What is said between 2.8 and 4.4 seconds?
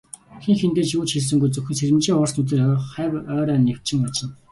хавь ойроо нэвчин ажна.